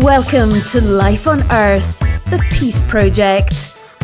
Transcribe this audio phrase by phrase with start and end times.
[0.00, 3.52] Welcome to Life on Earth, the Peace Project,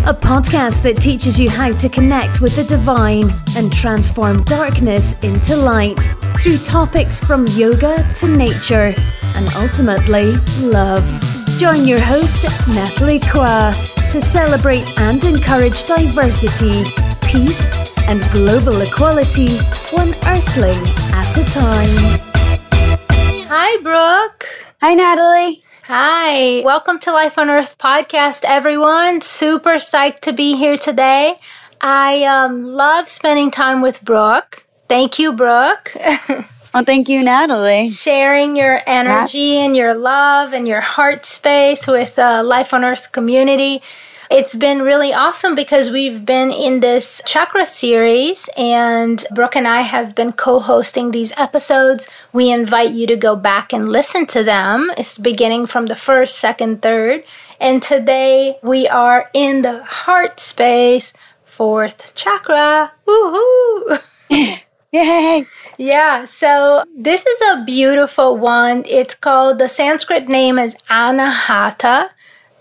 [0.07, 5.55] a podcast that teaches you how to connect with the divine and transform darkness into
[5.55, 6.01] light
[6.41, 8.95] through topics from yoga to nature
[9.37, 11.05] and ultimately love.
[11.59, 13.75] Join your host, Natalie Kwa,
[14.13, 16.85] to celebrate and encourage diversity,
[17.23, 17.71] peace,
[18.09, 19.59] and global equality,
[19.91, 20.83] one earthling
[21.13, 22.19] at a time.
[23.47, 24.47] Hi, Brooke.
[24.81, 25.62] Hi, Natalie.
[25.87, 26.61] Hi.
[26.61, 29.21] Welcome to Life on Earth podcast, everyone.
[29.21, 31.39] Super psyched to be here today.
[31.81, 34.65] I um, love spending time with Brooke.
[34.89, 35.91] Thank you, Brooke.
[35.97, 37.89] well, thank you, Natalie.
[37.91, 43.11] Sharing your energy and your love and your heart space with uh, Life on Earth
[43.11, 43.83] community.
[44.33, 49.83] It's been really awesome because we've been in this chakra series, and Brooke and I
[49.83, 52.09] have been co hosting these episodes.
[52.33, 54.91] We invite you to go back and listen to them.
[54.97, 57.25] It's beginning from the first, second, third.
[57.61, 61.13] And today we are in the heart space,
[61.45, 62.93] fourth chakra.
[63.07, 64.01] Woohoo!
[64.93, 65.47] Yay!
[65.79, 68.85] Yeah, so this is a beautiful one.
[68.87, 72.11] It's called, the Sanskrit name is Anahata.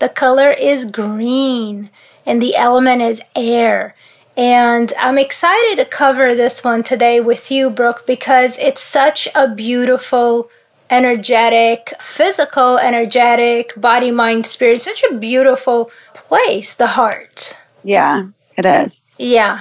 [0.02, 1.88] The color is green
[2.26, 3.94] and the element is air.
[4.36, 9.54] And I'm excited to cover this one today with you, Brooke, because it's such a
[9.54, 10.50] beautiful,
[10.90, 17.56] energetic, physical, energetic, body, mind, spirit, such a beautiful place, the heart.
[17.84, 19.04] Yeah, it is.
[19.18, 19.60] Yeah.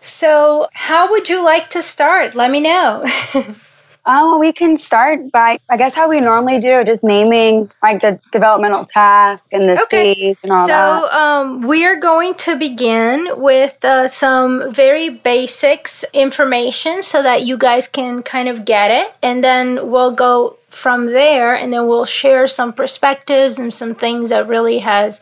[0.00, 2.36] So, how would you like to start?
[2.36, 3.04] Let me know.
[4.06, 8.20] Oh, we can start by, I guess, how we normally do, just naming like the
[8.32, 10.14] developmental task and the okay.
[10.14, 11.10] stage and all so, that.
[11.10, 17.56] So, um, we're going to begin with uh, some very basics information so that you
[17.56, 22.04] guys can kind of get it, and then we'll go from there, and then we'll
[22.04, 25.20] share some perspectives and some things that really has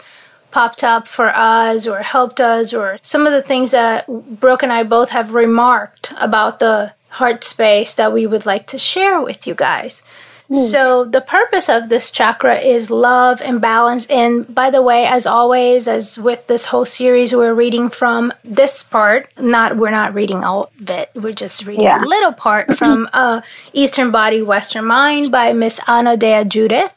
[0.51, 4.07] popped up for us or helped us or some of the things that
[4.39, 8.79] Brooke and I both have remarked about the heart space that we would like to
[8.79, 10.03] share with you guys.
[10.51, 10.71] Mm.
[10.71, 14.05] So, the purpose of this chakra is love and balance.
[14.07, 18.83] And by the way, as always, as with this whole series, we're reading from this
[18.83, 19.33] part.
[19.39, 21.11] Not we're not reading all of it.
[21.15, 22.05] We're just reading yeah.
[22.05, 23.41] a little part from uh,
[23.73, 26.95] Eastern Body, Western Mind by Miss Anodea Judith.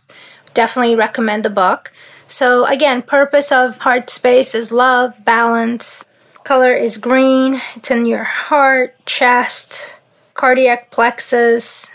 [0.53, 1.93] Definitely recommend the book.
[2.27, 6.03] So again, purpose of heart space is love, balance.
[6.43, 7.61] Color is green.
[7.75, 9.95] It's in your heart, chest,
[10.35, 11.89] cardiac plexus.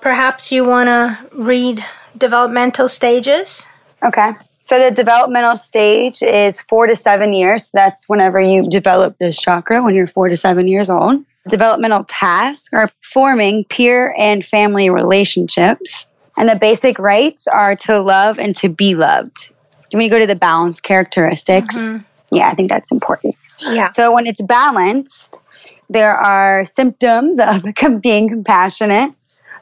[0.00, 1.84] Perhaps you want to read
[2.16, 3.66] developmental stages.
[4.04, 4.32] Okay.
[4.62, 7.70] So the developmental stage is four to seven years.
[7.70, 11.24] That's whenever you develop this chakra when you're four to seven years old.
[11.48, 16.08] Developmental tasks are forming peer and family relationships.
[16.36, 19.50] And the basic rights are to love and to be loved.
[19.92, 22.34] When you go to the balance characteristics, mm-hmm.
[22.34, 23.36] yeah, I think that's important.
[23.60, 23.86] Yeah.
[23.86, 25.40] So when it's balanced,
[25.88, 27.64] there are symptoms of
[28.02, 29.14] being compassionate,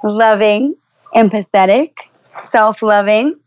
[0.03, 0.75] loving,
[1.15, 1.93] empathetic,
[2.37, 3.39] self loving,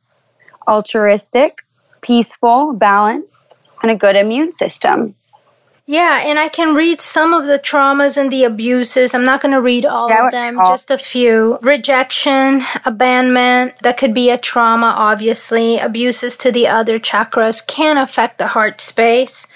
[0.68, 1.64] altruistic,
[2.02, 5.16] peaceful, balanced, and a good immune system.
[5.90, 9.14] Yeah, and I can read some of the traumas and the abuses.
[9.14, 10.70] I'm not going to read all yeah, of them, all.
[10.70, 11.58] just a few.
[11.62, 15.78] Rejection, abandonment, that could be a trauma, obviously.
[15.78, 19.48] Abuses to the other chakras can affect the heart space.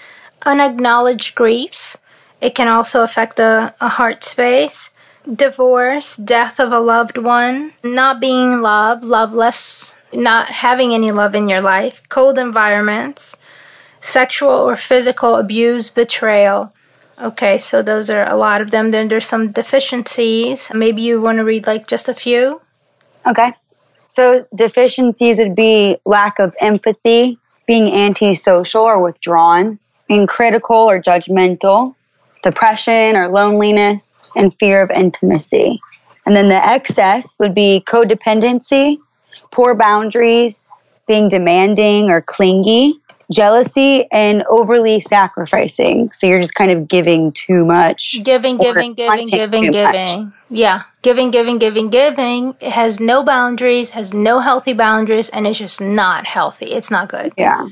[0.43, 1.97] Unacknowledged grief,
[2.41, 4.89] it can also affect the heart space.
[5.31, 11.47] Divorce, death of a loved one, not being loved, loveless, not having any love in
[11.47, 13.37] your life, cold environments,
[13.99, 16.73] sexual or physical abuse, betrayal.
[17.21, 18.89] Okay, so those are a lot of them.
[18.89, 20.71] Then there's some deficiencies.
[20.73, 22.61] Maybe you want to read like just a few.
[23.27, 23.53] Okay.
[24.07, 27.37] So deficiencies would be lack of empathy,
[27.67, 31.93] being antisocial or withdrawn, being critical or judgmental,
[32.41, 35.79] depression or loneliness, and fear of intimacy.
[36.25, 38.99] And then the excess would be codependency,
[39.51, 40.71] poor boundaries,
[41.07, 42.93] being demanding or clingy,
[43.31, 46.11] jealousy, and overly sacrificing.
[46.11, 48.21] So you're just kind of giving too much.
[48.23, 49.83] Giving, giving, giving, giving, giving.
[49.83, 50.33] Much.
[50.49, 50.83] Yeah.
[51.01, 52.55] Giving, giving, giving, giving.
[52.59, 56.73] It has no boundaries, has no healthy boundaries, and it's just not healthy.
[56.73, 57.33] It's not good.
[57.37, 57.67] Yeah.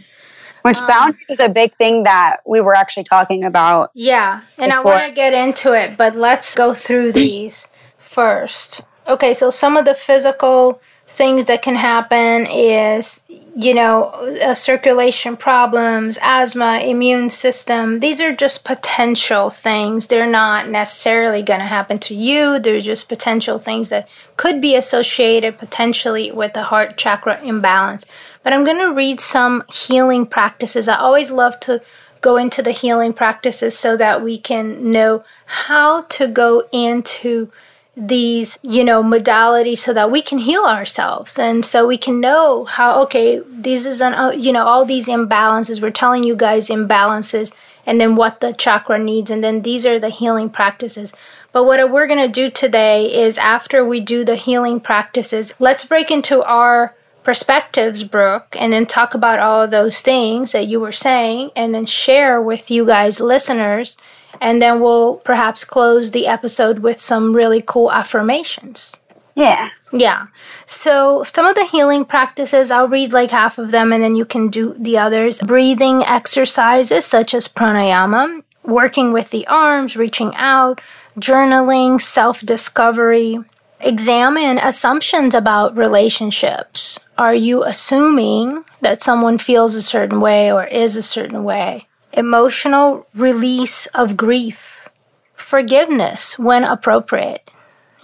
[0.63, 3.91] Which um, boundaries is a big thing that we were actually talking about.
[3.93, 4.93] Yeah, and before.
[4.93, 7.67] I want to get into it, but let's go through these
[7.97, 8.81] first.
[9.07, 13.21] Okay, so some of the physical things that can happen is
[13.61, 14.05] you know,
[14.41, 17.99] uh, circulation problems, asthma, immune system.
[17.99, 20.07] These are just potential things.
[20.07, 22.57] They're not necessarily going to happen to you.
[22.59, 24.07] They're just potential things that
[24.37, 28.05] could be associated potentially with a heart chakra imbalance.
[28.43, 30.87] But I'm going to read some healing practices.
[30.87, 31.81] I always love to
[32.21, 37.51] go into the healing practices so that we can know how to go into
[37.99, 41.37] these, you know, modalities so that we can heal ourselves.
[41.37, 45.07] And so we can know how, okay, this is an, uh, you know, all these
[45.07, 45.81] imbalances.
[45.81, 47.51] We're telling you guys imbalances
[47.85, 49.29] and then what the chakra needs.
[49.29, 51.13] And then these are the healing practices.
[51.51, 55.83] But what we're going to do today is after we do the healing practices, let's
[55.83, 60.79] break into our perspectives, Brooke, and then talk about all of those things that you
[60.79, 63.97] were saying and then share with you guys, listeners
[64.41, 68.95] and then we'll perhaps close the episode with some really cool affirmations.
[69.35, 69.69] Yeah.
[69.93, 70.27] Yeah.
[70.65, 74.25] So, some of the healing practices, I'll read like half of them and then you
[74.25, 75.39] can do the others.
[75.39, 80.81] Breathing exercises such as pranayama, working with the arms, reaching out,
[81.17, 83.39] journaling, self discovery.
[83.81, 86.99] Examine assumptions about relationships.
[87.17, 91.85] Are you assuming that someone feels a certain way or is a certain way?
[92.19, 94.89] Emotional release of grief,
[95.35, 97.49] forgiveness when appropriate,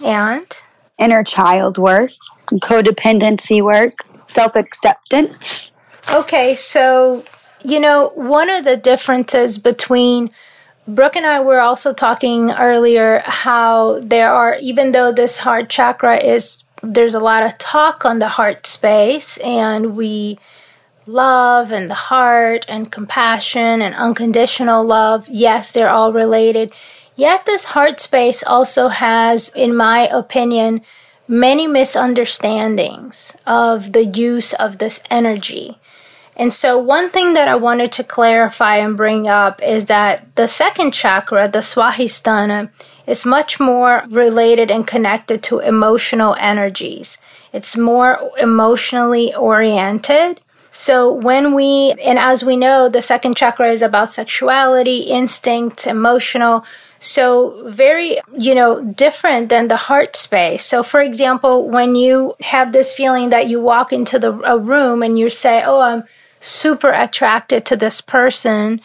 [0.04, 0.62] and
[0.98, 2.10] inner child work,
[2.46, 5.70] codependency work, self acceptance.
[6.10, 7.24] Okay, so,
[7.62, 10.30] you know, one of the differences between
[10.88, 16.18] Brooke and I were also talking earlier how there are, even though this heart chakra
[16.18, 20.38] is, there's a lot of talk on the heart space, and we
[21.06, 26.72] love and the heart and compassion and unconditional love, yes, they're all related.
[27.14, 30.82] Yet, this heart space also has, in my opinion,
[31.26, 35.78] many misunderstandings of the use of this energy.
[36.36, 40.46] And so, one thing that I wanted to clarify and bring up is that the
[40.46, 42.70] second chakra, the Swadhisthana,
[43.06, 47.16] is much more related and connected to emotional energies.
[47.52, 50.40] It's more emotionally oriented
[50.78, 56.66] so when we, and as we know, the second chakra is about sexuality, instinct, emotional.
[56.98, 60.66] So very, you know, different than the heart space.
[60.66, 65.02] So for example, when you have this feeling that you walk into the a room
[65.02, 66.04] and you say, "Oh, I'm
[66.40, 68.82] super attracted to this person."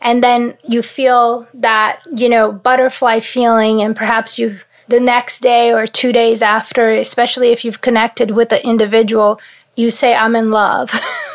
[0.00, 5.72] And then you feel that, you know, butterfly feeling and perhaps you the next day
[5.74, 9.38] or 2 days after, especially if you've connected with the individual,
[9.76, 10.90] you say I'm in love.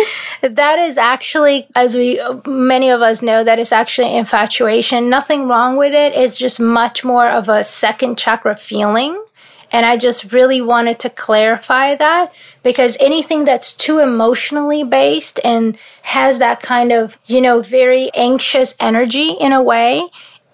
[0.42, 5.08] that is actually, as we many of us know, that is actually infatuation.
[5.08, 6.14] Nothing wrong with it.
[6.14, 9.22] It's just much more of a second chakra feeling.
[9.70, 15.78] And I just really wanted to clarify that because anything that's too emotionally based and
[16.02, 20.08] has that kind of, you know, very anxious energy in a way,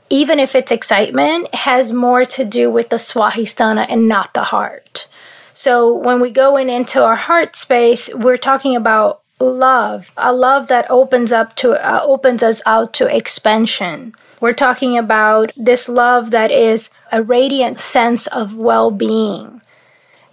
[0.09, 5.09] even if it's excitement, has more to do with the Swadhisthana and not the heart.
[5.53, 10.69] So when we go in into our heart space, we're talking about love, a love
[10.69, 14.15] that opens up to uh, opens us out to expansion.
[14.41, 19.63] We're talking about this love that is a radiant sense of well-being.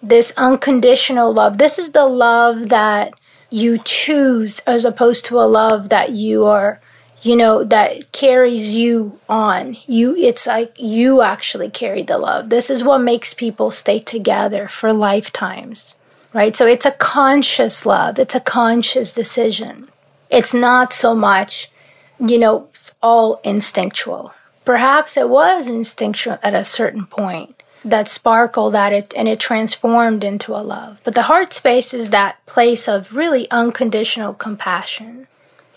[0.01, 1.57] This unconditional love.
[1.57, 3.13] This is the love that
[3.49, 6.79] you choose as opposed to a love that you are
[7.21, 12.69] you know that carries you on you it's like you actually carry the love this
[12.69, 15.95] is what makes people stay together for lifetimes
[16.35, 16.55] right?
[16.55, 18.19] So it's a conscious love.
[18.19, 19.89] It's a conscious decision.
[20.29, 21.71] It's not so much
[22.19, 22.69] you know
[23.01, 24.33] all instinctual.
[24.63, 30.23] Perhaps it was instinctual at a certain point that sparkle that it and it transformed
[30.23, 31.01] into a love.
[31.03, 35.27] But the heart space is that place of really unconditional compassion.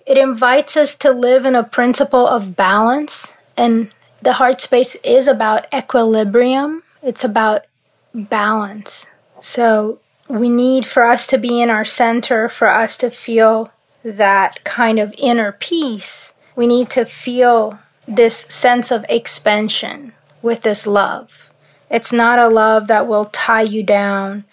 [0.07, 3.91] It invites us to live in a principle of balance, and
[4.23, 7.67] the heart space is about equilibrium, it's about
[8.15, 9.07] balance.
[9.43, 13.73] So, we need for us to be in our center, for us to feel
[14.05, 16.33] that kind of inner peace.
[16.55, 21.51] We need to feel this sense of expansion with this love.
[21.91, 24.45] It's not a love that will tie you down.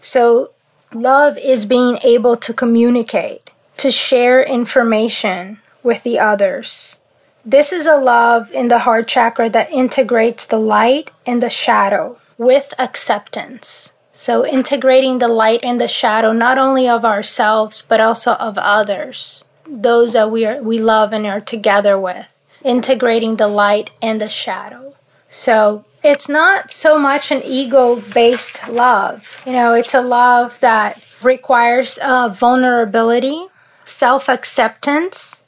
[0.00, 0.52] So,
[0.92, 6.96] love is being able to communicate to share information with the others.
[7.44, 12.18] This is a love in the heart chakra that integrates the light and the shadow
[12.36, 13.92] with acceptance.
[14.18, 19.44] So, integrating the light and the shadow not only of ourselves but also of others,
[19.64, 22.26] those that we, are, we love and are together with.
[22.64, 24.96] Integrating the light and the shadow.
[25.28, 29.40] So, it's not so much an ego based love.
[29.46, 33.46] You know, it's a love that requires uh, vulnerability,
[33.84, 35.44] self acceptance,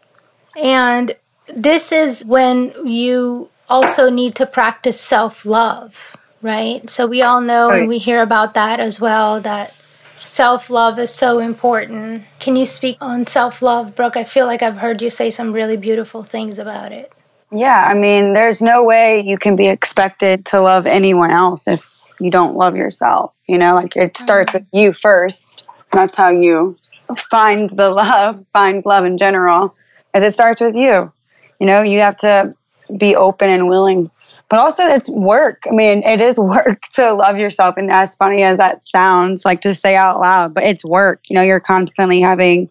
[0.57, 1.17] and
[1.49, 6.89] this is when you also need to practice self love, right?
[6.89, 7.81] So we all know right.
[7.81, 9.75] and we hear about that as well that
[10.15, 12.25] self love is so important.
[12.39, 14.17] Can you speak on self love, Brooke?
[14.17, 17.13] I feel like I've heard you say some really beautiful things about it.
[17.53, 22.05] Yeah, I mean, there's no way you can be expected to love anyone else if
[22.21, 23.37] you don't love yourself.
[23.49, 25.65] You know, like it starts with you first.
[25.91, 26.77] That's how you
[27.17, 29.75] find the love, find love in general,
[30.15, 31.13] as it starts with you.
[31.59, 32.53] You know, you have to
[32.97, 34.11] be open and willing
[34.51, 35.63] but also it's work.
[35.67, 37.77] I mean, it is work to love yourself.
[37.79, 41.23] And as funny as that sounds, like to say out loud, but it's work.
[41.29, 42.69] You know, you're constantly having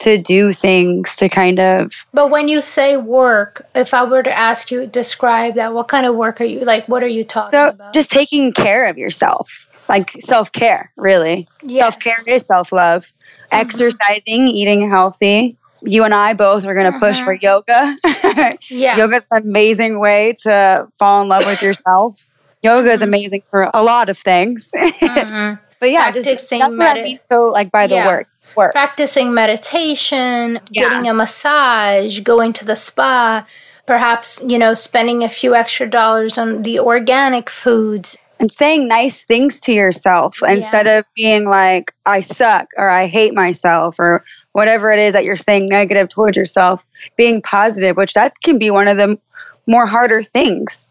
[0.00, 1.92] to do things to kind of.
[2.12, 6.06] But when you say work, if I were to ask you, describe that, what kind
[6.06, 6.86] of work are you like?
[6.86, 7.94] What are you talking so, about?
[7.94, 11.48] Just taking care of yourself, like self care, really.
[11.62, 11.84] Yes.
[11.84, 13.06] Self care is self love.
[13.06, 13.60] Mm-hmm.
[13.60, 17.96] Exercising, eating healthy, you and I both are going to push for yoga.
[18.70, 18.96] yeah.
[18.96, 22.24] Yoga's an amazing way to fall in love with yourself.
[22.62, 23.04] Yoga is mm-hmm.
[23.04, 24.72] amazing for a lot of things.
[25.02, 25.62] Mm-hmm.
[25.80, 27.18] but yeah, Practicing just, that's what I mean.
[27.18, 28.06] So, like by the yeah.
[28.06, 28.72] work, work.
[28.72, 30.88] Practicing meditation, yeah.
[30.88, 33.44] getting a massage, going to the spa,
[33.86, 39.24] perhaps, you know, spending a few extra dollars on the organic foods and saying nice
[39.24, 40.52] things to yourself yeah.
[40.52, 45.24] instead of being like, I suck or I hate myself or whatever it is that
[45.24, 49.18] you're saying negative towards yourself, being positive, which that can be one of the
[49.66, 50.88] more harder things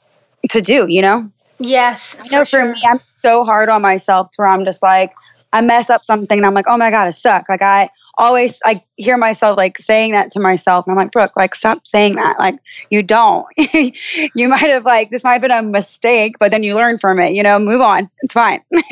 [0.49, 1.31] to do, you know?
[1.59, 2.19] Yes.
[2.19, 5.13] I know for, for me, I'm so hard on myself to where I'm just like,
[5.53, 7.47] I mess up something and I'm like, oh my God, I suck.
[7.49, 7.89] Like I,
[8.21, 11.85] always I hear myself like saying that to myself and I'm like, Brooke, like stop
[11.87, 12.37] saying that.
[12.39, 12.59] Like
[12.89, 13.47] you don't.
[13.57, 17.19] you might have like this might have been a mistake, but then you learn from
[17.19, 18.09] it, you know, move on.
[18.21, 18.61] It's fine.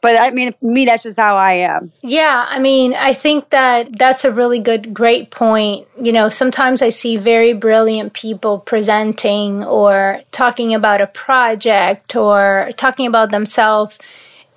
[0.00, 1.92] but I mean me that's just how I am.
[2.02, 5.88] Yeah, I mean, I think that that's a really good great point.
[6.00, 12.70] You know, sometimes I see very brilliant people presenting or talking about a project or
[12.76, 13.98] talking about themselves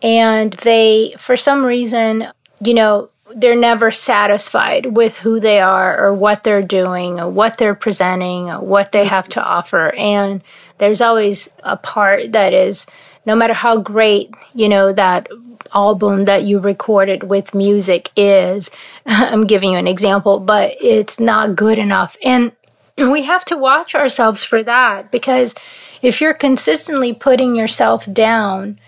[0.03, 2.27] and they for some reason,
[2.62, 7.58] you know, they're never satisfied with who they are or what they're doing or what
[7.58, 9.94] they're presenting or what they have to offer.
[9.96, 10.44] And
[10.78, 12.86] there's always a part that is
[13.25, 15.28] no matter how great you know that
[15.74, 18.70] album that you recorded with music is
[19.06, 22.18] i'm giving you an example but it's not good enough.
[22.24, 22.52] And
[22.98, 25.56] we have to watch ourselves for that because
[26.02, 28.80] if you're consistently putting yourself down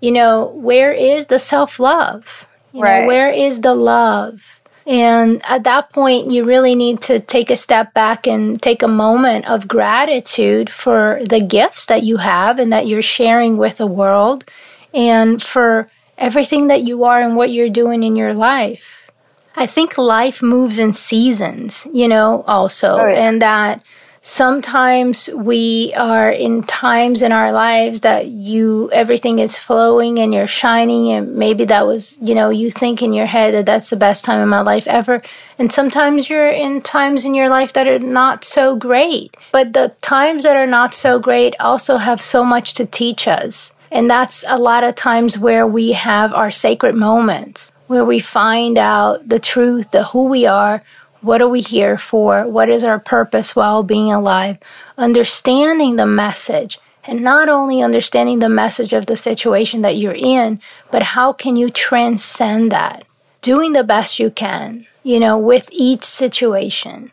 [0.00, 3.02] you know where is the self-love you right.
[3.02, 4.60] know, where is the love?
[4.86, 8.88] And at that point, you really need to take a step back and take a
[8.88, 13.86] moment of gratitude for the gifts that you have and that you're sharing with the
[13.86, 14.44] world
[14.92, 15.88] and for
[16.18, 19.10] everything that you are and what you're doing in your life.
[19.56, 23.28] I think life moves in seasons, you know, also, oh, yeah.
[23.28, 23.82] and that
[24.24, 30.46] sometimes we are in times in our lives that you everything is flowing and you're
[30.46, 33.96] shining and maybe that was you know you think in your head that that's the
[33.96, 35.20] best time in my life ever.
[35.58, 39.36] And sometimes you're in times in your life that are not so great.
[39.52, 43.74] But the times that are not so great also have so much to teach us.
[43.90, 48.78] And that's a lot of times where we have our sacred moments where we find
[48.78, 50.82] out the truth the who we are
[51.24, 52.46] what are we here for?
[52.46, 54.58] What is our purpose while being alive?
[54.98, 60.60] Understanding the message and not only understanding the message of the situation that you're in,
[60.90, 63.06] but how can you transcend that?
[63.40, 67.10] Doing the best you can, you know, with each situation.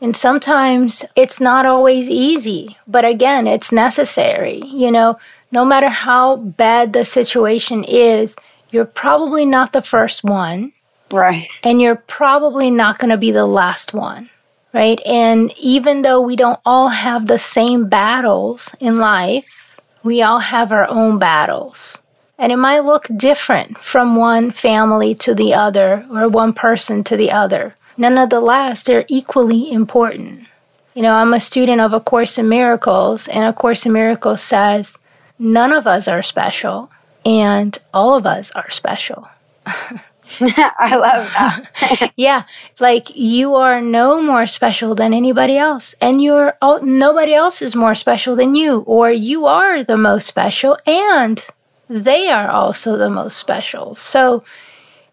[0.00, 4.60] And sometimes it's not always easy, but again, it's necessary.
[4.64, 5.18] You know,
[5.52, 8.36] no matter how bad the situation is,
[8.70, 10.72] you're probably not the first one.
[11.10, 11.48] Right.
[11.62, 14.30] And you're probably not going to be the last one.
[14.72, 15.00] Right.
[15.06, 20.70] And even though we don't all have the same battles in life, we all have
[20.70, 21.98] our own battles.
[22.38, 27.16] And it might look different from one family to the other or one person to
[27.16, 27.74] the other.
[27.96, 30.46] Nonetheless, they're equally important.
[30.94, 34.42] You know, I'm a student of A Course in Miracles, and A Course in Miracles
[34.42, 34.98] says
[35.38, 36.90] none of us are special,
[37.24, 39.28] and all of us are special.
[40.40, 42.12] I love that.
[42.16, 42.44] yeah,
[42.80, 47.76] like you are no more special than anybody else, and you're oh, nobody else is
[47.76, 51.44] more special than you, or you are the most special, and
[51.88, 53.94] they are also the most special.
[53.94, 54.42] So,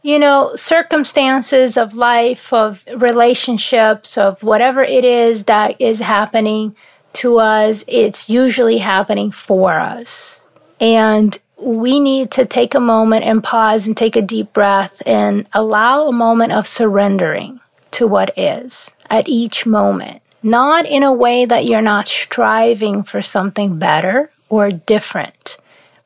[0.01, 6.75] you know, circumstances of life, of relationships, of whatever it is that is happening,
[7.13, 10.41] to us, it's usually happening for us.
[10.79, 15.47] And we need to take a moment and pause and take a deep breath and
[15.53, 17.59] allow a moment of surrendering
[17.91, 20.21] to what is at each moment.
[20.41, 25.57] Not in a way that you're not striving for something better or different.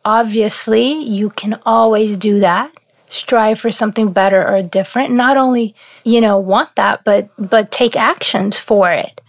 [0.06, 2.72] Obviously, you can always do that.
[3.10, 5.12] Strive for something better or different.
[5.12, 5.74] Not only,
[6.04, 9.22] you know, want that, but but take actions for it.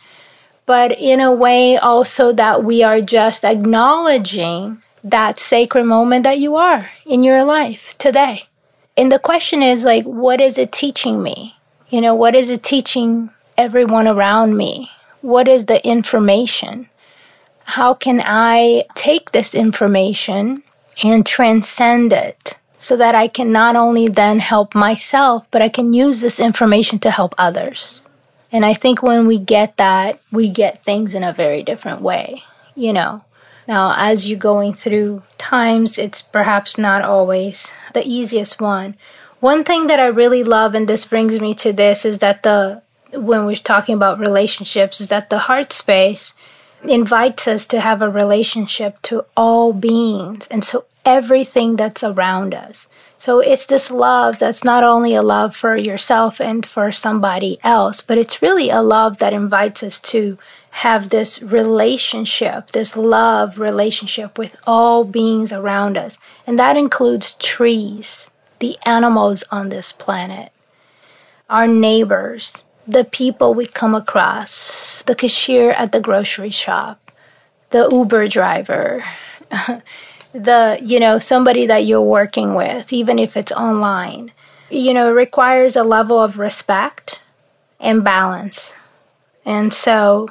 [0.66, 6.56] But in a way also that we are just acknowledging that sacred moment that you
[6.56, 8.44] are in your life today.
[8.96, 11.56] And the question is like, what is it teaching me?
[11.88, 14.90] You know, what is it teaching everyone around me?
[15.20, 16.88] What is the information?
[17.64, 20.62] How can I take this information
[21.04, 25.92] and transcend it so that I can not only then help myself, but I can
[25.92, 28.06] use this information to help others?
[28.50, 32.42] And I think when we get that, we get things in a very different way,
[32.74, 33.22] you know.
[33.68, 38.96] Now, as you're going through times, it's perhaps not always the easiest one.
[39.40, 42.82] One thing that I really love, and this brings me to this, is that the
[43.12, 46.34] when we're talking about relationships, is that the heart space
[46.82, 52.86] invites us to have a relationship to all beings, and so everything that's around us.
[53.18, 58.00] So it's this love that's not only a love for yourself and for somebody else,
[58.00, 60.38] but it's really a love that invites us to
[60.70, 66.18] have this relationship, this love relationship with all beings around us.
[66.46, 70.52] And that includes trees, the animals on this planet,
[71.48, 77.12] our neighbors, the people we come across, the cashier at the grocery shop,
[77.70, 79.04] the Uber driver,
[80.32, 84.32] the, you know, somebody that you're working with, even if it's online.
[84.70, 87.20] You know, it requires a level of respect
[87.80, 88.74] and balance.
[89.44, 90.28] And so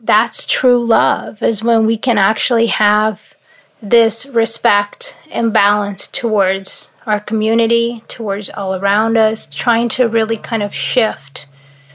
[0.00, 3.34] that's true love is when we can actually have
[3.82, 10.62] this respect and balance towards our community, towards all around us, trying to really kind
[10.62, 11.46] of shift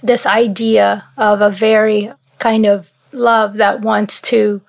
[0.01, 4.61] this idea of a very kind of love that wants to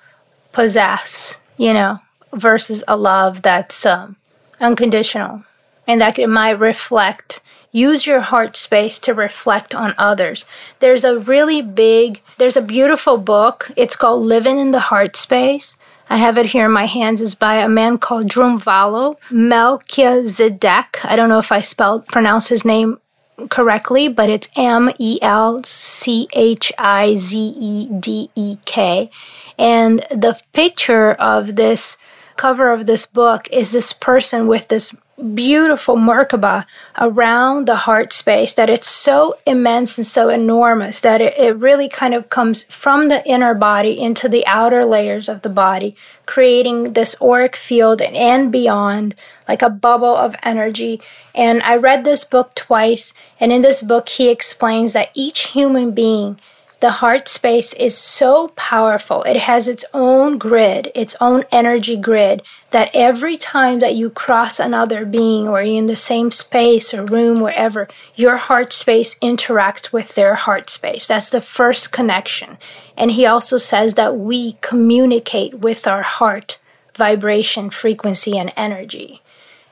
[0.52, 2.00] possess, you know,
[2.32, 4.16] versus a love that's um,
[4.60, 5.44] unconditional.
[5.86, 7.40] And that it might reflect
[7.74, 10.44] Use your heart space to reflect on others.
[10.80, 13.70] There's a really big, there's a beautiful book.
[13.76, 15.78] It's called Living in the Heart Space.
[16.10, 17.22] I have it here in my hands.
[17.22, 21.02] It's by a man called Drunvalo Melchizedek.
[21.02, 23.00] I don't know if I spelled pronounce his name
[23.48, 29.10] correctly, but it's M E L C H I Z E D E K.
[29.58, 31.96] And the picture of this
[32.36, 34.94] cover of this book is this person with this
[35.34, 36.64] beautiful Merkaba
[36.98, 41.88] around the heart space that it's so immense and so enormous that it, it really
[41.88, 45.94] kind of comes from the inner body into the outer layers of the body,
[46.26, 49.14] creating this auric field and, and beyond,
[49.46, 51.00] like a bubble of energy.
[51.34, 55.92] And I read this book twice, and in this book, he explains that each human
[55.92, 56.38] being
[56.82, 59.22] the heart space is so powerful.
[59.22, 62.42] It has its own grid, its own energy grid,
[62.72, 67.04] that every time that you cross another being or you're in the same space or
[67.04, 71.06] room, wherever, your heart space interacts with their heart space.
[71.06, 72.58] That's the first connection.
[72.96, 76.58] And he also says that we communicate with our heart
[76.96, 79.22] vibration, frequency, and energy.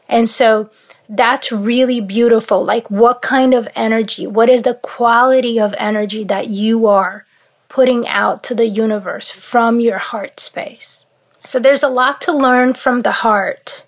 [0.09, 0.71] And so,
[1.11, 2.65] that's really beautiful.
[2.65, 4.29] Like, what kind of energy?
[4.29, 7.27] What is the quality of energy that you are
[7.69, 11.05] putting out to the universe from your heart space?
[11.41, 13.85] So, there's a lot to learn from the heart.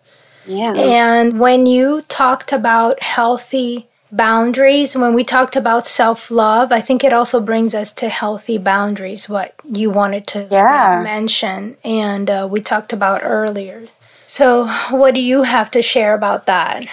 [0.47, 0.73] Yeah.
[0.73, 7.05] And when you talked about healthy boundaries, when we talked about self love, I think
[7.05, 11.01] it also brings us to healthy boundaries, what you wanted to yeah.
[11.05, 13.87] mention and uh, we talked about earlier.
[14.27, 16.89] So, what do you have to share about that?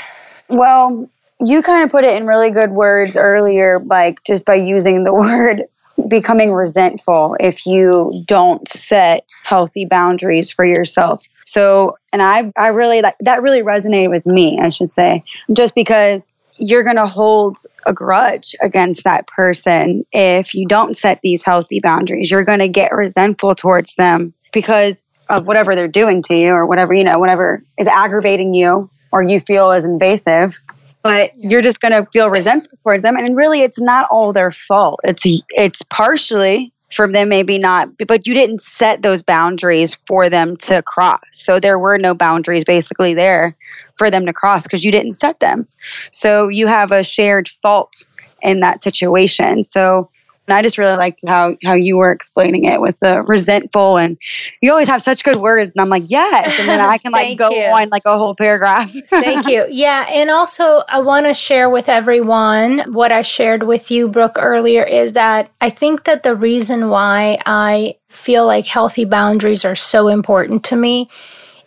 [0.49, 1.09] Well,
[1.39, 5.13] you kind of put it in really good words earlier, like just by using the
[5.13, 5.63] word
[6.07, 11.23] becoming resentful if you don't set healthy boundaries for yourself.
[11.45, 15.75] So, and I, I really, that, that really resonated with me, I should say, just
[15.75, 21.43] because you're going to hold a grudge against that person if you don't set these
[21.43, 22.29] healthy boundaries.
[22.29, 26.65] You're going to get resentful towards them because of whatever they're doing to you or
[26.65, 30.60] whatever, you know, whatever is aggravating you or you feel is invasive
[31.02, 33.15] but you're just going to feel resentful towards them.
[33.15, 35.00] And really it's not all their fault.
[35.04, 40.58] It's it's partially from them maybe not but you didn't set those boundaries for them
[40.58, 41.22] to cross.
[41.32, 43.56] So there were no boundaries basically there
[43.98, 45.67] for them to cross because you didn't set them.
[46.12, 48.04] So you have a shared fault
[48.41, 49.63] in that situation.
[49.63, 50.10] So
[50.49, 54.17] And I just really liked how, how you were explaining it with the resentful and
[54.63, 55.75] you always have such good words.
[55.75, 56.59] And I'm like, yes.
[56.59, 57.65] And then I can like go you.
[57.65, 58.91] on like a whole paragraph.
[59.09, 59.67] Thank you.
[59.79, 60.07] Yeah.
[60.09, 64.83] And also I want to share with everyone what I shared with you, Brooke, earlier
[64.83, 70.07] is that I think that the reason why I feel like healthy boundaries are so
[70.07, 71.07] important to me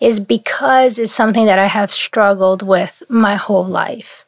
[0.01, 4.22] is because it's something that I have struggled with my whole life.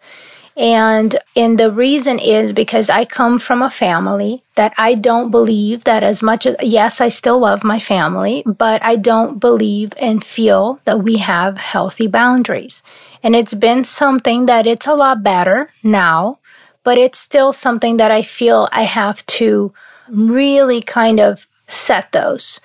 [0.56, 5.82] And and the reason is because I come from a family that I don't believe
[5.84, 10.22] that as much as yes, I still love my family, but I don't believe and
[10.24, 12.82] feel that we have healthy boundaries.
[13.22, 16.38] And it's been something that it's a lot better now,
[16.84, 19.72] but it's still something that I feel I have to
[20.08, 22.60] really kind of set those.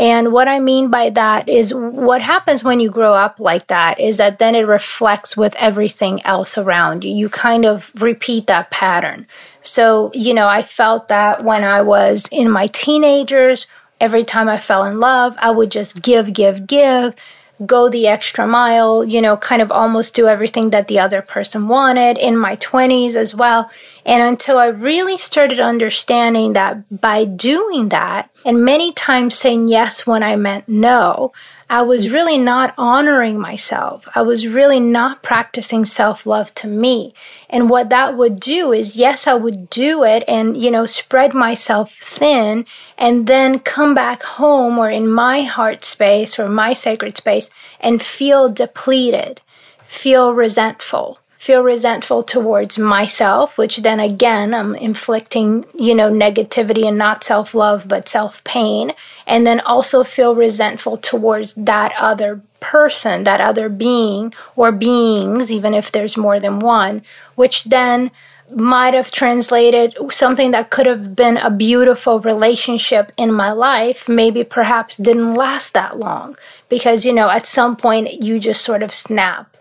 [0.00, 4.00] And what I mean by that is what happens when you grow up like that
[4.00, 7.12] is that then it reflects with everything else around you.
[7.12, 9.26] You kind of repeat that pattern.
[9.62, 13.66] So, you know, I felt that when I was in my teenagers,
[14.00, 17.14] every time I fell in love, I would just give, give, give
[17.64, 21.68] go the extra mile, you know, kind of almost do everything that the other person
[21.68, 23.70] wanted in my 20s as well.
[24.06, 30.06] And until I really started understanding that by doing that, and many times saying yes
[30.06, 31.32] when I meant no,
[31.70, 32.12] I was mm.
[32.12, 34.08] really not honoring myself.
[34.12, 37.14] I was really not practicing self love to me.
[37.48, 41.32] And what that would do is, yes, I would do it and, you know, spread
[41.32, 42.66] myself thin
[42.98, 48.02] and then come back home or in my heart space or my sacred space and
[48.02, 49.40] feel depleted,
[49.84, 56.98] feel resentful feel resentful towards myself, which then again, I'm inflicting, you know, negativity and
[56.98, 58.92] not self love, but self pain.
[59.26, 65.72] And then also feel resentful towards that other person, that other being or beings, even
[65.72, 67.00] if there's more than one,
[67.36, 68.10] which then
[68.54, 74.44] might have translated something that could have been a beautiful relationship in my life, maybe
[74.44, 76.36] perhaps didn't last that long
[76.68, 79.56] because, you know, at some point you just sort of snap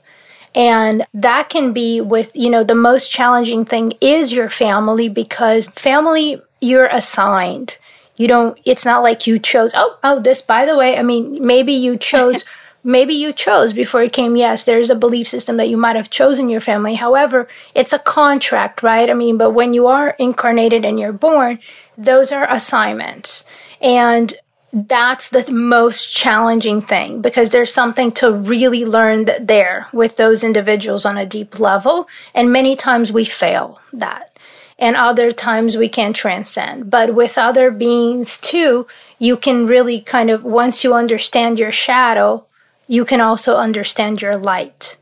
[0.55, 5.69] and that can be with, you know, the most challenging thing is your family because
[5.69, 7.77] family you're assigned.
[8.17, 11.45] You don't, it's not like you chose, oh, oh, this, by the way, I mean,
[11.45, 12.43] maybe you chose.
[12.81, 16.09] maybe you chose before it came yes there's a belief system that you might have
[16.09, 20.85] chosen your family however it's a contract right i mean but when you are incarnated
[20.85, 21.59] and you're born
[21.97, 23.43] those are assignments
[23.81, 24.35] and
[24.71, 31.05] that's the most challenging thing because there's something to really learn there with those individuals
[31.05, 32.07] on a deep level.
[32.33, 34.35] And many times we fail that.
[34.77, 36.89] And other times we can transcend.
[36.89, 42.45] But with other beings too, you can really kind of, once you understand your shadow,
[42.87, 44.97] you can also understand your light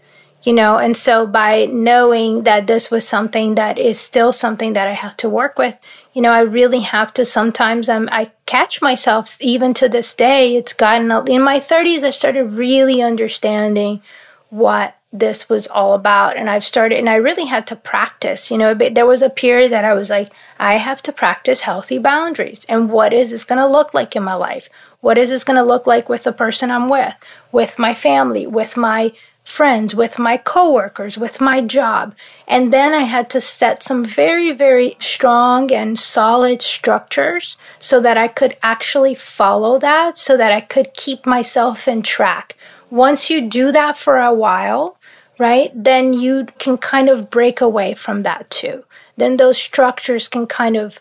[0.47, 4.87] you know and so by knowing that this was something that is still something that
[4.87, 5.77] i have to work with
[6.17, 10.55] you know i really have to sometimes um, i catch myself even to this day
[10.55, 14.01] it's gotten in my 30s i started really understanding
[14.49, 18.57] what this was all about and i've started and i really had to practice you
[18.57, 22.65] know there was a period that i was like i have to practice healthy boundaries
[22.67, 24.69] and what is this going to look like in my life?
[25.01, 27.13] What is this going to look like with the person i'm with?
[27.51, 28.47] With my family?
[28.47, 29.13] With my
[29.47, 32.13] friends, with my coworkers, with my job.
[32.47, 38.17] And then I had to set some very, very strong and solid structures so that
[38.17, 42.55] I could actually follow that, so that I could keep myself in track.
[42.89, 44.97] Once you do that for a while,
[45.39, 48.83] right, then you can kind of break away from that too.
[49.15, 50.99] Then those structures can kind of,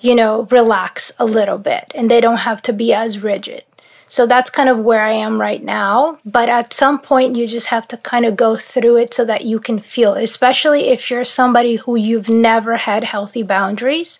[0.00, 3.64] you know, relax a little bit and they don't have to be as rigid.
[4.08, 6.18] So that's kind of where I am right now.
[6.24, 9.44] But at some point, you just have to kind of go through it so that
[9.44, 14.18] you can feel, especially if you're somebody who you've never had healthy boundaries,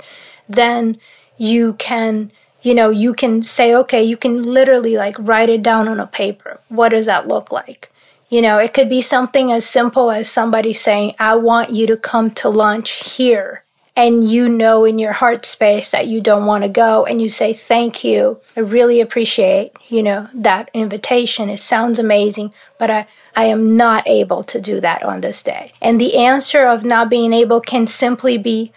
[0.48, 0.98] then
[1.38, 5.86] you can, you know, you can say, okay, you can literally like write it down
[5.86, 6.60] on a paper.
[6.68, 7.92] What does that look like?
[8.28, 11.96] You know, it could be something as simple as somebody saying, I want you to
[11.96, 13.62] come to lunch here
[13.96, 17.30] and you know in your heart space that you don't want to go and you
[17.30, 18.38] say thank you.
[18.56, 21.48] I really appreciate you know that invitation.
[21.48, 25.72] It sounds amazing but i i am not able to do that on this day.
[25.80, 28.72] And the answer of not being able can simply be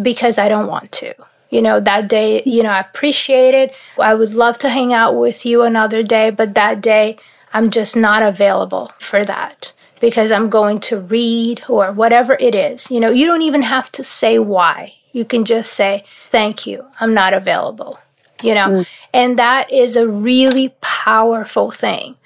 [0.00, 1.14] because i don't want to.
[1.50, 3.74] You know that day you know i appreciate it.
[3.98, 7.16] I would love to hang out with you another day but that day
[7.52, 12.90] i'm just not available for that because I'm going to read or whatever it is.
[12.90, 14.94] You know, you don't even have to say why.
[15.12, 17.98] You can just say, thank you, I'm not available.
[18.42, 18.86] You know, mm.
[19.12, 22.16] and that is a really powerful thing.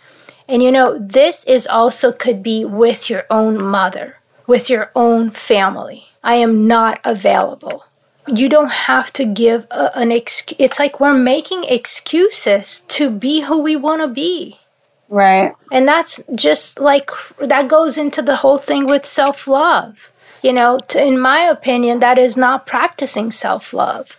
[0.47, 5.31] And you know, this is also could be with your own mother, with your own
[5.31, 6.07] family.
[6.23, 7.85] I am not available.
[8.27, 10.57] you don't have to give a, an excuse.
[10.59, 14.61] It's like we're making excuses to be who we want to be.
[15.09, 15.53] Right.
[15.71, 20.11] And that's just like that goes into the whole thing with self love.
[20.43, 24.19] You know, to, in my opinion, that is not practicing self love.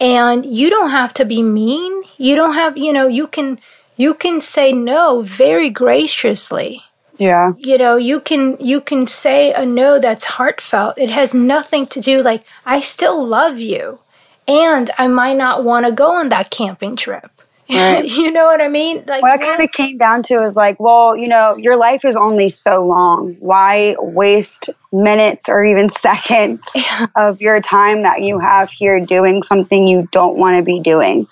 [0.00, 2.02] And you don't have to be mean.
[2.16, 3.58] You don't have, you know, you can
[3.96, 6.82] you can say no very graciously.
[7.16, 7.52] Yeah.
[7.56, 10.98] You know, you can you can say a no that's heartfelt.
[10.98, 14.00] It has nothing to do like I still love you
[14.46, 17.30] and I might not want to go on that camping trip.
[17.70, 18.04] Right.
[18.04, 19.04] you know what I mean?
[19.06, 22.04] Like what it kind of came down to is like, well, you know, your life
[22.04, 23.36] is only so long.
[23.40, 27.06] Why waste minutes or even seconds yeah.
[27.16, 31.26] of your time that you have here doing something you don't want to be doing?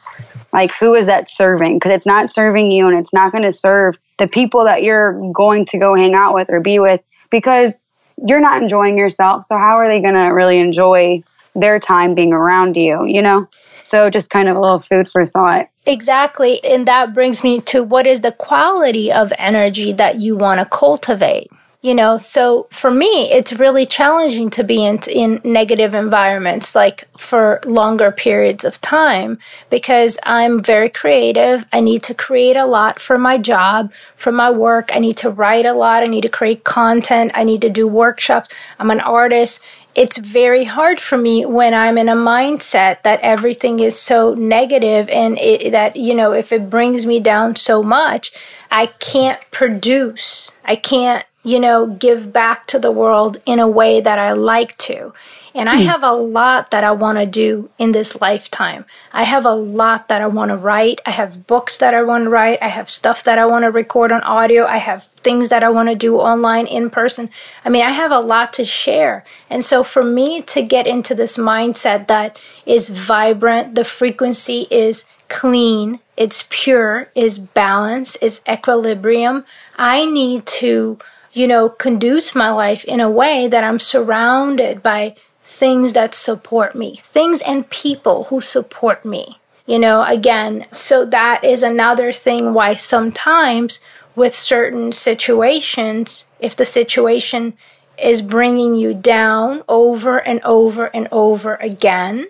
[0.55, 1.77] Like, who is that serving?
[1.77, 5.33] Because it's not serving you and it's not going to serve the people that you're
[5.33, 7.85] going to go hang out with or be with because
[8.25, 9.45] you're not enjoying yourself.
[9.45, 11.23] So, how are they going to really enjoy
[11.55, 13.49] their time being around you, you know?
[13.85, 15.68] So, just kind of a little food for thought.
[15.87, 16.62] Exactly.
[16.64, 20.66] And that brings me to what is the quality of energy that you want to
[20.66, 21.51] cultivate?
[21.83, 27.05] you know so for me it's really challenging to be in, in negative environments like
[27.18, 29.37] for longer periods of time
[29.68, 34.49] because i'm very creative i need to create a lot for my job for my
[34.51, 37.68] work i need to write a lot i need to create content i need to
[37.68, 39.61] do workshops i'm an artist
[39.94, 45.09] it's very hard for me when I'm in a mindset that everything is so negative
[45.11, 48.33] and it, that, you know, if it brings me down so much,
[48.70, 50.50] I can't produce.
[50.64, 54.76] I can't you know, give back to the world in a way that I like
[54.78, 55.12] to.
[55.54, 55.86] And I hmm.
[55.86, 58.84] have a lot that I want to do in this lifetime.
[59.12, 61.00] I have a lot that I want to write.
[61.04, 62.58] I have books that I want to write.
[62.62, 64.64] I have stuff that I want to record on audio.
[64.64, 67.28] I have things that I want to do online, in person.
[67.64, 69.24] I mean, I have a lot to share.
[69.50, 75.04] And so for me to get into this mindset that is vibrant, the frequency is
[75.28, 79.44] clean, it's pure, is balance, is equilibrium,
[79.76, 80.98] I need to
[81.32, 86.74] you know, conduce my life in a way that I'm surrounded by things that support
[86.74, 89.38] me, things and people who support me.
[89.66, 93.81] You know, again, so that is another thing why sometimes
[94.16, 97.55] with certain situations, if the situation
[97.96, 102.26] is bringing you down over and over and over again,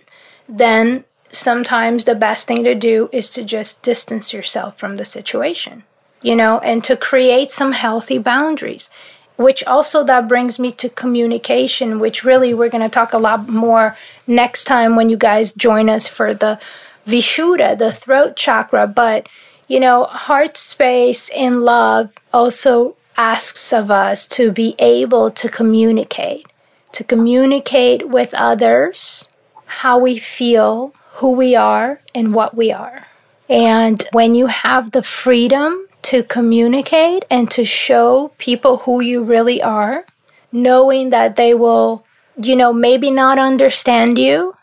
[0.48, 5.84] then sometimes the best thing to do is to just distance yourself from the situation
[6.22, 8.88] you know, and to create some healthy boundaries.
[9.36, 13.48] Which also that brings me to communication, which really we're going to talk a lot
[13.48, 16.60] more next time when you guys join us for the
[17.06, 18.86] Vishuddha, the throat chakra.
[18.86, 19.28] But,
[19.68, 26.46] you know, heart space and love also asks of us to be able to communicate,
[26.92, 29.28] to communicate with others
[29.66, 33.06] how we feel, who we are, and what we are.
[33.48, 39.62] And when you have the freedom to communicate and to show people who you really
[39.62, 40.04] are,
[40.50, 42.04] knowing that they will,
[42.36, 44.54] you know, maybe not understand you,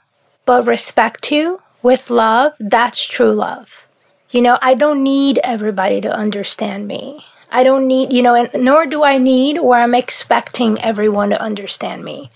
[0.45, 3.87] but respect you with love, that's true love.
[4.29, 7.25] You know, I don't need everybody to understand me.
[7.51, 11.41] I don't need, you know, and nor do I need or I'm expecting everyone to
[11.41, 12.29] understand me.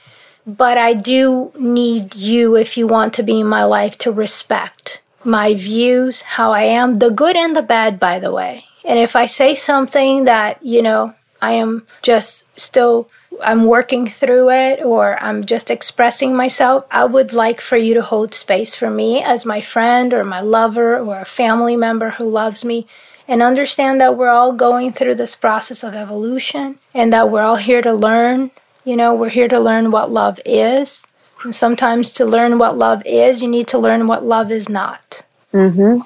[0.47, 5.01] But I do need you, if you want to be in my life, to respect
[5.23, 8.65] my views, how I am, the good and the bad, by the way.
[8.85, 13.09] And if I say something that, you know, I am just still
[13.41, 18.01] I'm working through it or I'm just expressing myself, I would like for you to
[18.01, 22.25] hold space for me as my friend or my lover or a family member who
[22.25, 22.87] loves me
[23.27, 27.55] and understand that we're all going through this process of evolution and that we're all
[27.55, 28.51] here to learn.
[28.83, 31.05] You know, we're here to learn what love is.
[31.43, 35.23] And sometimes to learn what love is, you need to learn what love is not.
[35.53, 36.01] Mm-hmm.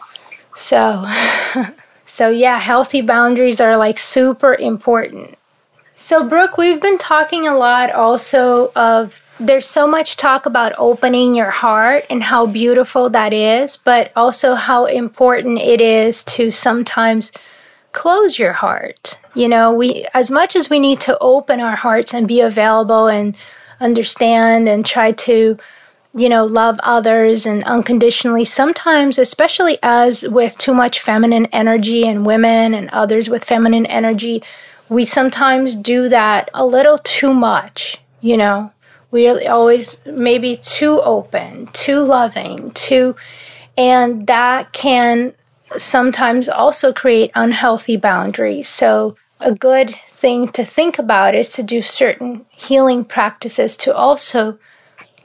[0.55, 1.05] So
[2.07, 5.37] So, yeah, healthy boundaries are like super important.
[5.95, 11.35] So, Brooke, we've been talking a lot also of there's so much talk about opening
[11.35, 17.31] your heart and how beautiful that is, but also how important it is to sometimes
[17.91, 19.19] close your heart.
[19.35, 23.07] You know, we as much as we need to open our hearts and be available
[23.07, 23.35] and
[23.79, 25.57] understand and try to
[26.17, 28.43] you know, love others and unconditionally.
[28.43, 34.41] Sometimes, especially as with too much feminine energy and women and others with feminine energy,
[34.89, 38.71] we sometimes do that a little too much, you know.
[39.11, 43.15] We're always maybe too open, too loving, too,
[43.77, 45.33] and that can
[45.77, 48.67] sometimes also create unhealthy boundaries.
[48.67, 54.57] So, a good thing to think about is to do certain healing practices to also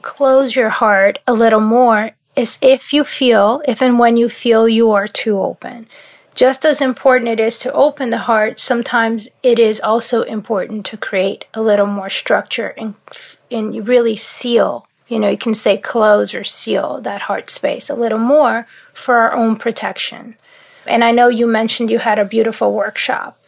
[0.03, 4.67] close your heart a little more is if you feel, if and when you feel
[4.67, 5.87] you are too open.
[6.35, 10.97] Just as important it is to open the heart, sometimes it is also important to
[10.97, 12.95] create a little more structure and,
[13.51, 14.87] and really seal.
[15.07, 19.17] You know, you can say close or seal that heart space a little more for
[19.17, 20.35] our own protection.
[20.87, 23.39] And I know you mentioned you had a beautiful workshop.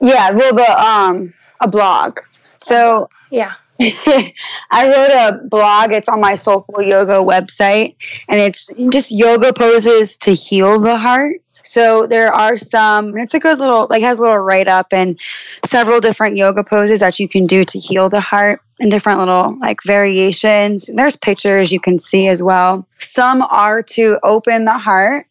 [0.00, 2.20] Yeah, well, the um, a blog.
[2.58, 4.32] So yeah, I
[4.72, 5.92] wrote a blog.
[5.92, 7.96] It's on my Soulful Yoga website,
[8.28, 11.40] and it's just yoga poses to heal the heart.
[11.62, 13.16] So there are some.
[13.18, 15.18] It's a good little like has a little write up and
[15.64, 19.58] several different yoga poses that you can do to heal the heart and different little
[19.58, 20.88] like variations.
[20.92, 22.86] There's pictures you can see as well.
[22.98, 25.26] Some are to open the heart.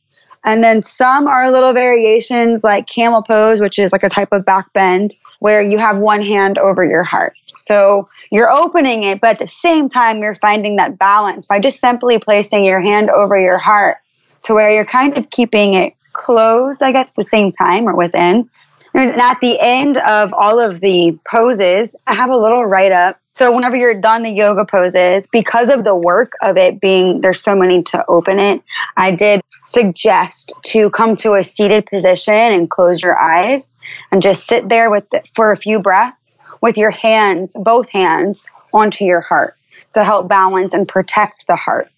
[0.45, 4.45] And then some are little variations like camel pose, which is like a type of
[4.45, 7.35] back bend where you have one hand over your heart.
[7.57, 11.79] So you're opening it, but at the same time, you're finding that balance by just
[11.79, 13.97] simply placing your hand over your heart
[14.43, 17.95] to where you're kind of keeping it closed, I guess, at the same time or
[17.95, 18.49] within.
[18.95, 23.19] And at the end of all of the poses, I have a little write up.
[23.33, 27.41] So whenever you're done the yoga poses, because of the work of it being there's
[27.41, 28.63] so many to open it,
[28.95, 33.75] I did suggest to come to a seated position and close your eyes
[34.13, 38.49] and just sit there with the, for a few breaths with your hands, both hands,
[38.73, 39.57] onto your heart
[39.93, 41.89] to help balance and protect the heart.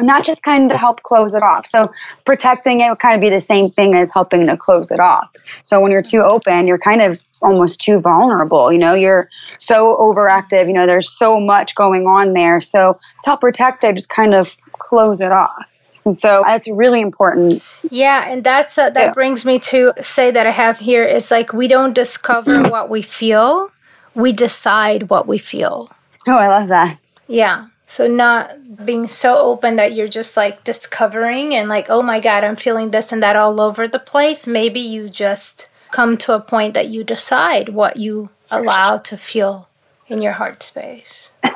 [0.00, 1.66] And that just kind of help close it off.
[1.66, 1.92] So
[2.24, 5.30] protecting it would kind of be the same thing as helping to close it off.
[5.62, 8.72] So when you're too open, you're kind of almost too vulnerable.
[8.72, 10.66] You know, you're so overactive.
[10.66, 12.62] You know, there's so much going on there.
[12.62, 15.66] So to help protect it, just kind of close it off.
[16.06, 17.62] And so that's really important.
[17.90, 19.12] Yeah, and that's uh, that yeah.
[19.12, 23.02] brings me to say that I have here is like we don't discover what we
[23.02, 23.70] feel,
[24.14, 25.90] we decide what we feel.
[26.26, 26.98] Oh, I love that.
[27.28, 27.66] Yeah.
[27.90, 32.44] So not being so open that you're just like discovering and like, oh my God,
[32.44, 34.46] I'm feeling this and that all over the place.
[34.46, 39.68] Maybe you just come to a point that you decide what you allow to feel
[40.08, 41.30] in your heart space.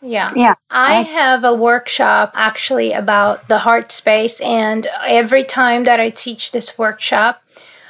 [0.00, 0.30] Yeah.
[0.36, 0.54] Yeah.
[0.70, 6.52] I have a workshop actually about the heart space and every time that I teach
[6.52, 7.42] this workshop,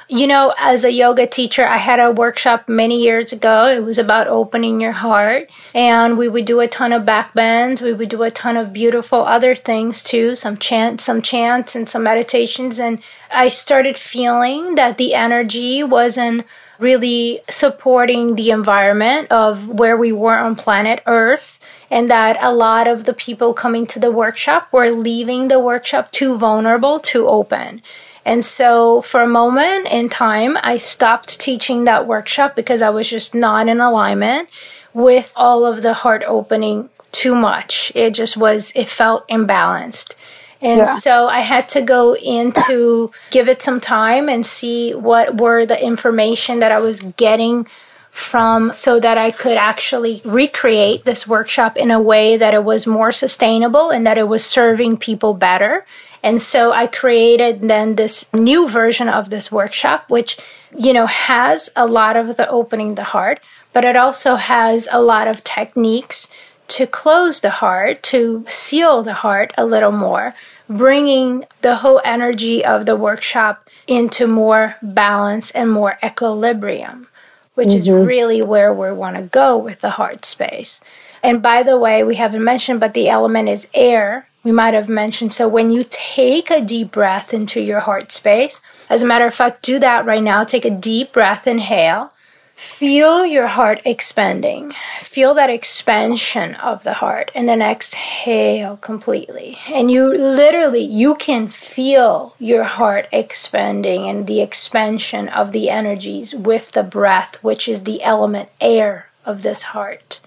[0.09, 3.67] you know, as a yoga teacher, I had a workshop many years ago.
[3.67, 5.47] It was about opening your heart.
[5.75, 7.79] And we would do a ton of back bends.
[7.79, 11.87] We would do a ton of beautiful other things too, some chants, some chants and
[11.87, 12.79] some meditations.
[12.79, 16.45] And I started feeling that the energy wasn't
[16.79, 21.59] really supporting the environment of where we were on planet Earth,
[21.91, 26.09] and that a lot of the people coming to the workshop were leaving the workshop
[26.11, 27.81] too vulnerable, too open.
[28.25, 33.09] And so, for a moment in time, I stopped teaching that workshop because I was
[33.09, 34.49] just not in alignment
[34.93, 37.91] with all of the heart opening too much.
[37.95, 40.15] It just was, it felt imbalanced.
[40.61, 40.95] And yeah.
[40.97, 45.81] so I had to go into give it some time and see what were the
[45.81, 47.65] information that I was getting
[48.11, 52.85] from so that I could actually recreate this workshop in a way that it was
[52.85, 55.85] more sustainable and that it was serving people better
[56.21, 60.37] and so I created then this new version of this workshop, which,
[60.75, 63.39] you know, has a lot of the opening the heart,
[63.73, 66.27] but it also has a lot of techniques
[66.67, 70.35] to close the heart, to seal the heart a little more,
[70.67, 77.07] bringing the whole energy of the workshop into more balance and more equilibrium,
[77.55, 77.77] which mm-hmm.
[77.77, 80.79] is really where we want to go with the heart space.
[81.23, 84.89] And by the way, we haven't mentioned, but the element is air we might have
[84.89, 85.33] mentioned.
[85.33, 89.33] So when you take a deep breath into your heart space, as a matter of
[89.33, 90.43] fact, do that right now.
[90.43, 92.13] Take a deep breath, inhale.
[92.55, 94.73] Feel your heart expanding.
[94.97, 99.57] Feel that expansion of the heart and then exhale completely.
[99.69, 106.35] And you literally you can feel your heart expanding and the expansion of the energies
[106.35, 110.19] with the breath, which is the element air of this heart.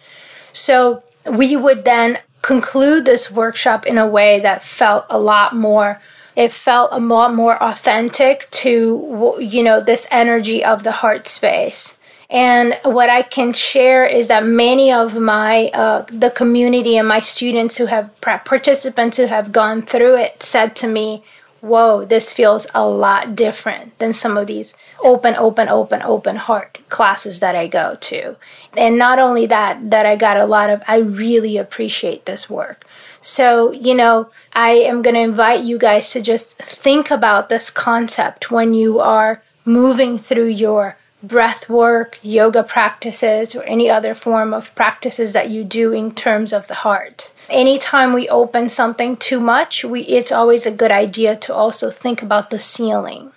[0.52, 6.00] So we would then conclude this workshop in a way that felt a lot more
[6.34, 11.98] it felt a lot more authentic to you know this energy of the heart space.
[12.30, 17.18] And what i can share is that many of my uh, the community and my
[17.18, 21.22] students who have participants who have gone through it said to me
[21.62, 26.80] whoa this feels a lot different than some of these open, open, open, open heart
[26.88, 28.36] classes that I go to.
[28.76, 32.84] And not only that, that I got a lot of, I really appreciate this work.
[33.20, 37.70] So, you know, I am going to invite you guys to just think about this
[37.70, 44.52] concept when you are moving through your breath work, yoga practices, or any other form
[44.52, 47.31] of practices that you do in terms of the heart.
[47.48, 52.22] Anytime we open something too much, we, it's always a good idea to also think
[52.22, 53.32] about the sealing.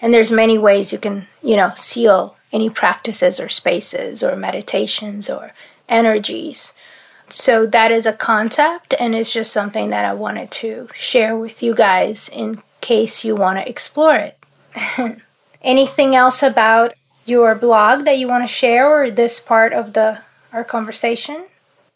[0.00, 5.28] And there's many ways you can, you know, seal any practices or spaces or meditations
[5.30, 5.52] or
[5.88, 6.72] energies.
[7.28, 11.62] So that is a concept and it's just something that I wanted to share with
[11.62, 14.38] you guys in case you want to explore it.
[15.62, 16.92] Anything else about
[17.24, 20.20] your blog that you want to share or this part of the
[20.52, 21.46] our conversation?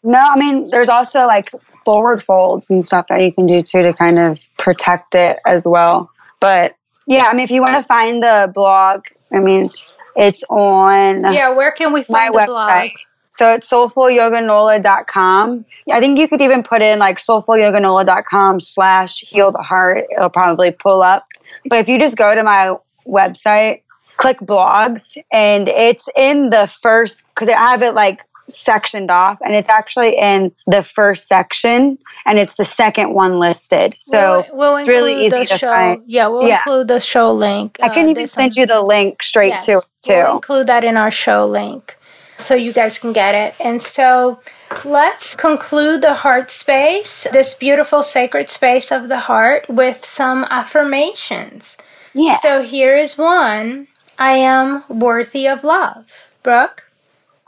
[0.07, 1.51] No, I mean there's also like
[1.83, 5.67] forward folds and stuff that you can do too to kind of protect it as
[5.67, 6.09] well.
[6.39, 9.03] But yeah, I mean if you want to find the blog,
[9.33, 9.67] I mean
[10.15, 12.89] it's on Yeah, where can we find my the website.
[12.89, 12.89] blog?
[13.31, 15.65] So it's soulfulyoganola.com.
[15.91, 20.05] I think you could even put in like soulfulyoganola.com slash heal the heart.
[20.11, 21.27] It'll probably pull up.
[21.69, 22.75] But if you just go to my
[23.07, 23.81] website,
[24.13, 29.53] click blogs, and it's in the first, because I have it like sectioned off, and
[29.55, 33.95] it's actually in the first section, and it's the second one listed.
[33.99, 35.73] So we'll, we'll it's really include easy the to show.
[35.73, 36.03] find.
[36.05, 36.57] Yeah, we'll Yeah.
[36.57, 37.77] include the show link.
[37.81, 40.13] I can uh, even send you the link straight Yes, to it too.
[40.13, 41.97] We'll include that in our show link
[42.37, 43.55] so you guys can get it.
[43.59, 44.39] And so
[44.85, 51.77] let's conclude the heart space, this beautiful sacred space of the heart, with some affirmations.
[52.13, 52.37] yeah.
[52.37, 53.87] So here is one
[54.19, 56.29] I am worthy of love.
[56.43, 56.86] Brooke?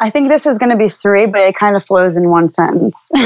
[0.02, 2.50] I think this is going to be three, but it kind of flows in one
[2.50, 3.12] sentence.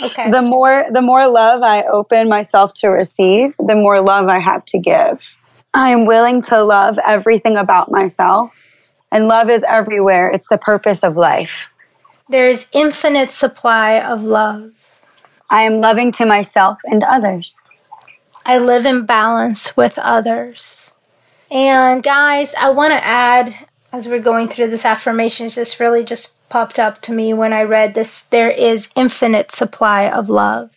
[0.00, 0.30] Okay.
[0.30, 4.64] the more the more love I open myself to receive, the more love I have
[4.66, 5.20] to give.
[5.74, 8.54] I am willing to love everything about myself,
[9.10, 10.30] and love is everywhere.
[10.30, 11.66] It's the purpose of life.
[12.28, 14.70] there is infinite supply of love.
[15.50, 17.60] I am loving to myself and others.
[18.46, 20.92] I live in balance with others.
[21.50, 26.48] And guys, I want to add as we're going through this affirmations, this really just
[26.48, 28.22] popped up to me when I read this.
[28.22, 30.70] There is infinite supply of love.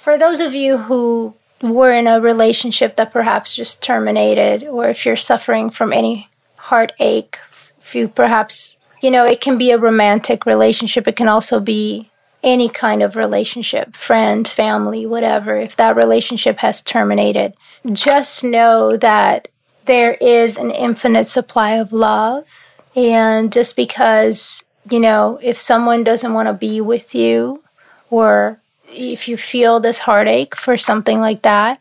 [0.00, 5.04] For those of you who were in a relationship that perhaps just terminated, or if
[5.04, 7.38] you're suffering from any heartache,
[7.80, 12.10] if you perhaps, you know, it can be a romantic relationship, it can also be
[12.42, 17.52] any kind of relationship, friend, family, whatever, if that relationship has terminated,
[17.92, 19.48] just know that
[19.88, 22.46] there is an infinite supply of love.
[22.94, 27.64] And just because, you know, if someone doesn't want to be with you,
[28.10, 31.80] or if you feel this heartache for something like that,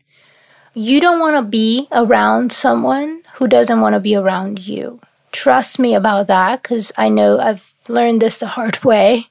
[0.74, 5.00] you don't want to be around someone who doesn't want to be around you.
[5.32, 9.30] Trust me about that because I know I've learned this the hard way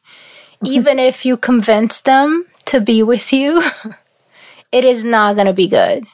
[0.64, 3.62] even if you convince them to be with you,
[4.72, 6.05] it is not going to be good.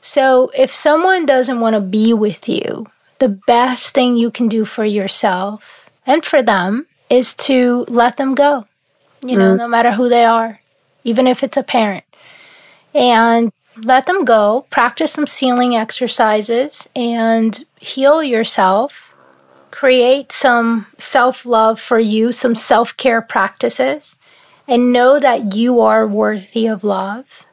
[0.00, 2.86] So, if someone doesn't want to be with you,
[3.18, 8.34] the best thing you can do for yourself and for them is to let them
[8.34, 8.64] go,
[9.22, 9.58] you know, mm.
[9.58, 10.60] no matter who they are,
[11.04, 12.04] even if it's a parent.
[12.94, 13.52] And
[13.84, 19.10] let them go, practice some sealing exercises, and heal yourself
[19.70, 24.16] create some self love for you, some self care practices,
[24.68, 27.46] and know that you are worthy of love.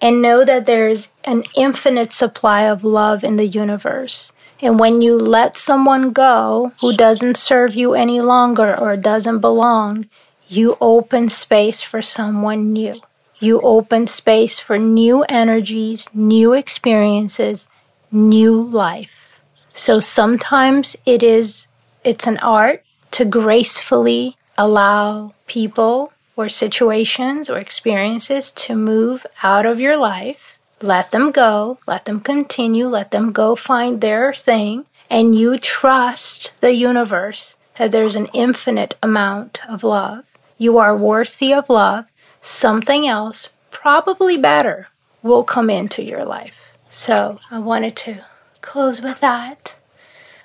[0.00, 4.32] And know that there's an infinite supply of love in the universe.
[4.60, 10.08] And when you let someone go who doesn't serve you any longer or doesn't belong,
[10.48, 13.00] you open space for someone new.
[13.40, 17.68] You open space for new energies, new experiences,
[18.10, 19.38] new life.
[19.74, 21.68] So sometimes it is
[22.02, 29.78] it's an art to gracefully allow people or situations or experiences to move out of
[29.78, 30.57] your life.
[30.80, 36.52] Let them go, let them continue, let them go find their thing, and you trust
[36.60, 40.24] the universe that there's an infinite amount of love.
[40.58, 42.12] You are worthy of love.
[42.40, 44.88] Something else, probably better,
[45.22, 46.76] will come into your life.
[46.88, 48.24] So I wanted to
[48.60, 49.76] close with that.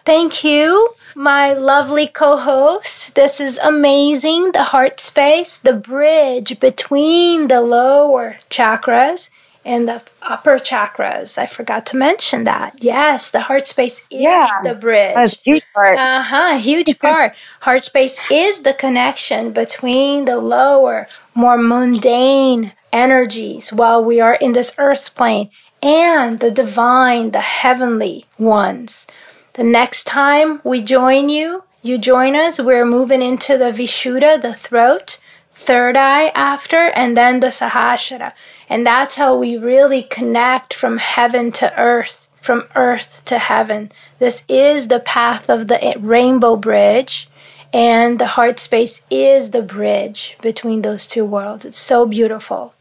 [0.05, 3.15] Thank you, my lovely co host.
[3.15, 4.51] This is amazing.
[4.51, 9.29] The heart space, the bridge between the lower chakras
[9.65, 11.37] and the upper chakras.
[11.37, 12.75] I forgot to mention that.
[12.83, 15.15] Yes, the heart space is Yeah, the bridge.
[15.15, 15.97] That's a huge part.
[15.97, 17.35] Uh huh, huge part.
[17.61, 24.51] Heart space is the connection between the lower, more mundane energies while we are in
[24.51, 25.49] this earth plane
[25.81, 29.05] and the divine, the heavenly ones.
[29.53, 34.53] The next time we join you, you join us, we're moving into the Vishuddha, the
[34.53, 35.19] throat,
[35.51, 38.31] third eye after, and then the Sahasrara.
[38.69, 43.89] And that's how we really connect from heaven to earth from earth to heaven.
[44.19, 47.29] This is the path of the rainbow bridge,
[47.71, 51.63] and the heart space is the bridge between those two worlds.
[51.63, 52.73] It's so beautiful.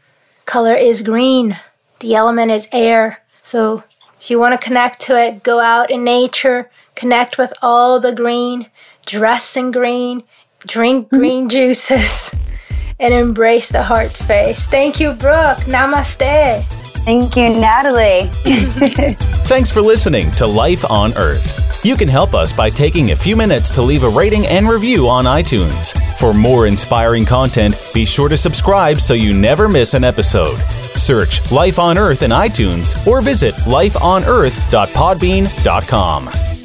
[0.45, 1.59] Color is green,
[2.01, 3.19] the element is air.
[3.41, 3.85] So
[4.19, 8.11] if you want to connect to it, go out in nature, connect with all the
[8.11, 8.67] green,
[9.05, 10.23] dress in green,
[10.67, 11.17] drink mm-hmm.
[11.17, 12.35] green juices,
[12.99, 14.67] and embrace the heart space.
[14.67, 15.59] Thank you, Brooke.
[15.65, 16.63] Namaste.
[17.03, 18.29] Thank you, Natalie.
[19.45, 21.59] Thanks for listening to Life on Earth.
[21.83, 25.09] You can help us by taking a few minutes to leave a rating and review
[25.09, 25.91] on iTunes.
[26.17, 30.55] For more inspiring content, be sure to subscribe so you never miss an episode.
[30.95, 36.62] Search Life on Earth in iTunes or visit lifeonearth.podbean.com.